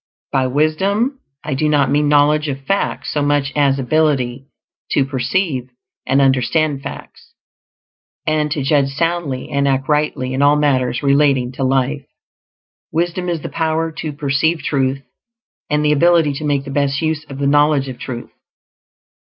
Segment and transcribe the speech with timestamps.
[0.31, 4.47] By wisdom I do not mean knowledge of facts so much as ability
[4.93, 5.69] to perceive
[6.07, 7.35] and understand facts,
[8.25, 12.03] and to judge soundly and act rightly in all matters relating to life.
[12.91, 15.03] Wisdom is the power to perceive truth,
[15.69, 18.31] and the ability to make the best use of the knowledge of truth.